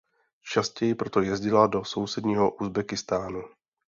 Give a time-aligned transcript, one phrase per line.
[0.41, 3.41] Častěji proto jezdila do sousedního Uzbekistánu.